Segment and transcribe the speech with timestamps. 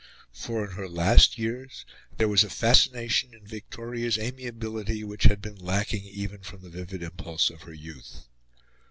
[0.33, 1.85] For in her last years
[2.17, 7.03] there was a fascination in Victoria's amiability which had been lacking even from the vivid
[7.03, 8.25] impulse of her youth.